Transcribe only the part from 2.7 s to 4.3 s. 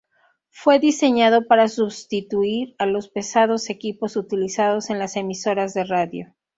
a los pesados equipos